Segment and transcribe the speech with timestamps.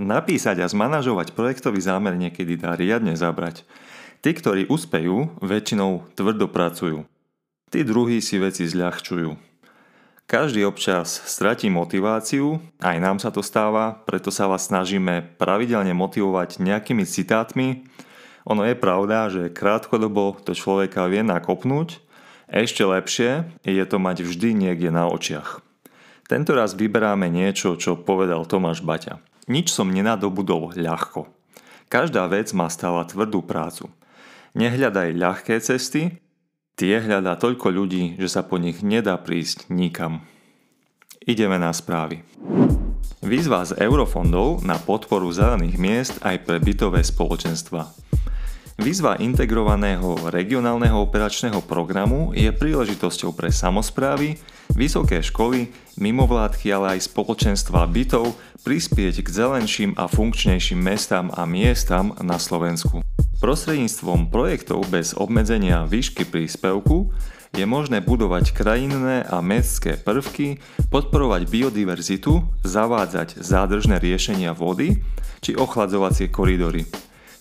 [0.00, 3.68] Napísať a zmanažovať projektový zámer niekedy dá riadne zabrať.
[4.24, 7.04] Tí, ktorí uspejú, väčšinou tvrdo pracujú.
[7.68, 9.36] Tí druhí si veci zľahčujú.
[10.24, 16.64] Každý občas stratí motiváciu, aj nám sa to stáva, preto sa vás snažíme pravidelne motivovať
[16.64, 17.84] nejakými citátmi.
[18.48, 22.00] Ono je pravda, že krátkodobo to človeka vie nakopnúť,
[22.48, 25.60] ešte lepšie je to mať vždy niekde na očiach.
[26.24, 29.29] Tento raz vyberáme niečo, čo povedal Tomáš Baťa.
[29.50, 31.26] Nič som nenadobudol ľahko.
[31.90, 33.90] Každá vec má stála tvrdú prácu.
[34.54, 36.22] Nehľadaj ľahké cesty,
[36.78, 40.22] tie hľadá toľko ľudí, že sa po nich nedá prísť nikam.
[41.26, 42.22] Ideme na správy.
[43.26, 47.90] Výzva z eurofondov na podporu zelených miest aj pre bytové spoločenstva.
[48.80, 54.40] Výzva integrovaného regionálneho operačného programu je príležitosťou pre samozprávy,
[54.72, 55.68] vysoké školy,
[56.00, 63.00] mimovládky, ale aj spoločenstva bytov prispieť k zelenším a funkčnejším mestám a miestam na Slovensku.
[63.40, 67.08] Prostredníctvom projektov bez obmedzenia výšky príspevku
[67.56, 70.60] je možné budovať krajinné a mestské prvky,
[70.92, 75.02] podporovať biodiverzitu, zavádzať zádržné riešenia vody
[75.40, 76.86] či ochladzovacie koridory.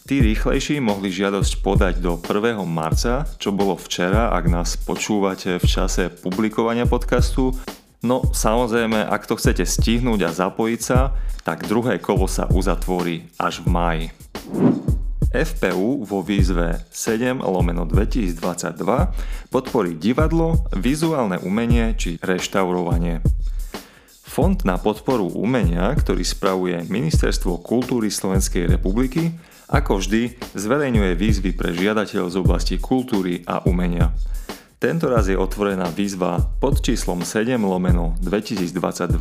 [0.10, 2.66] Tí rýchlejší mohli žiadosť podať do 1.
[2.66, 7.54] marca, čo bolo včera, ak nás počúvate v čase publikovania podcastu.
[8.00, 11.12] No samozrejme, ak to chcete stihnúť a zapojiť sa,
[11.44, 14.06] tak druhé kolo sa uzatvorí až v maji.
[15.30, 23.22] FPU vo výzve 7 lomeno 2022 podporí divadlo, vizuálne umenie či reštaurovanie.
[24.26, 29.36] Fond na podporu umenia, ktorý spravuje Ministerstvo kultúry Slovenskej republiky,
[29.70, 34.16] ako vždy, zverejňuje výzvy pre žiadateľov z oblasti kultúry a umenia.
[34.80, 39.12] Tento raz je otvorená výzva pod číslom 7 lomeno 2022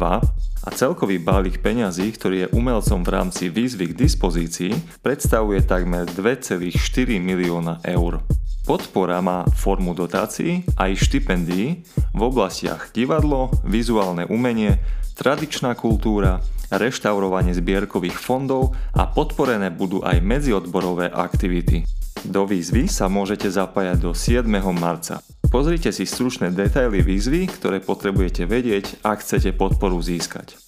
[0.63, 6.79] a celkový balík peňazí, ktorý je umelcom v rámci výzvy k dispozícii, predstavuje takmer 2,4
[7.19, 8.23] milióna eur.
[8.71, 11.83] Podpora má formu dotácií aj štipendií
[12.15, 14.79] v oblastiach divadlo, vizuálne umenie,
[15.19, 16.39] tradičná kultúra,
[16.71, 21.83] reštaurovanie zbierkových fondov a podporené budú aj medziodborové aktivity.
[22.23, 24.47] Do výzvy sa môžete zapájať do 7.
[24.79, 25.19] marca.
[25.49, 30.61] Pozrite si stručné detaily výzvy, ktoré potrebujete vedieť, ak chcete podporu získať.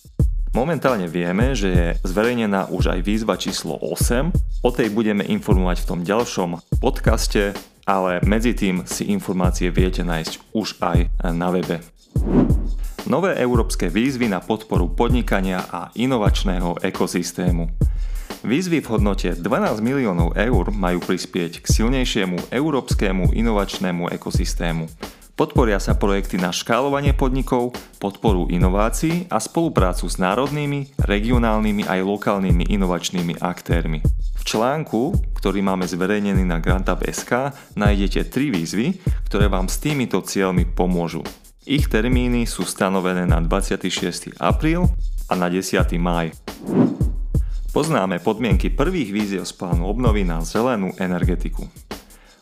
[0.57, 4.33] Momentálne vieme, že je zverejnená už aj výzva číslo 8,
[4.65, 7.53] o tej budeme informovať v tom ďalšom podcaste,
[7.85, 10.99] ale medzi tým si informácie viete nájsť už aj
[11.37, 11.85] na webe.
[13.05, 17.69] Nové európske výzvy na podporu podnikania a inovačného ekosystému.
[18.41, 19.45] Výzvy v hodnote 12
[19.85, 24.89] miliónov eur majú prispieť k silnejšiemu európskemu inovačnému ekosystému.
[25.37, 32.65] Podporia sa projekty na škálovanie podnikov, podporu inovácií a spoluprácu s národnými, regionálnymi aj lokálnymi
[32.73, 34.01] inovačnými aktérmi.
[34.37, 40.65] V článku, ktorý máme zverejnený na GrantUp.sk, nájdete tri výzvy, ktoré vám s týmito cieľmi
[40.65, 41.21] pomôžu.
[41.69, 44.41] Ich termíny sú stanovené na 26.
[44.41, 44.89] apríl
[45.29, 45.77] a na 10.
[46.01, 46.33] maj.
[47.71, 51.71] Poznáme podmienky prvých víziev z plánu obnovy na zelenú energetiku.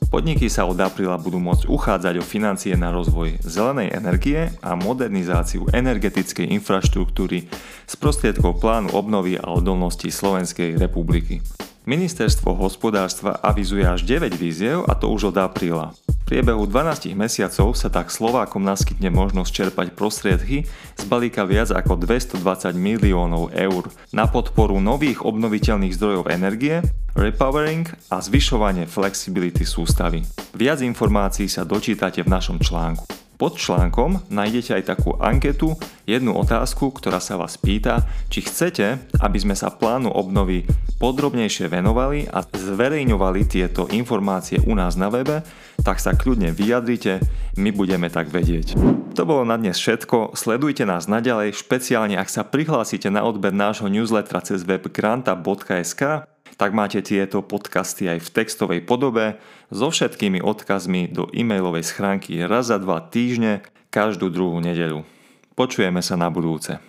[0.09, 5.69] Podniky sa od apríla budú môcť uchádzať o financie na rozvoj zelenej energie a modernizáciu
[5.69, 7.45] energetickej infraštruktúry
[7.85, 11.45] z prostriedkov plánu obnovy a odolnosti Slovenskej republiky.
[11.89, 15.97] Ministerstvo hospodárstva avizuje až 9 víziev a to už od apríla.
[16.05, 21.97] V priebehu 12 mesiacov sa tak Slovákom naskytne možnosť čerpať prostriedky z balíka viac ako
[21.97, 26.85] 220 miliónov eur na podporu nových obnoviteľných zdrojov energie,
[27.17, 30.29] repowering a zvyšovanie flexibility sústavy.
[30.53, 33.28] Viac informácií sa dočítate v našom článku.
[33.39, 35.79] Pod článkom nájdete aj takú anketu,
[36.11, 40.67] jednu otázku, ktorá sa vás pýta, či chcete, aby sme sa plánu obnovy
[40.99, 45.47] podrobnejšie venovali a zverejňovali tieto informácie u nás na webe,
[45.87, 47.23] tak sa kľudne vyjadrite,
[47.55, 48.75] my budeme tak vedieť.
[49.15, 53.87] To bolo na dnes všetko, sledujte nás naďalej, špeciálne ak sa prihlásite na odber nášho
[53.87, 59.37] newslettera cez web granta.sk tak máte tieto podcasty aj v textovej podobe
[59.69, 63.61] so všetkými odkazmi do e-mailovej schránky raz za dva týždne
[63.93, 65.05] každú druhú nedeľu.
[65.53, 66.88] Počujeme sa na budúce.